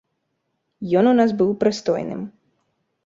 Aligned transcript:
Ён 1.01 1.05
у 1.09 1.13
нас 1.19 1.35
быў 1.41 1.49
прыстойным. 1.65 2.21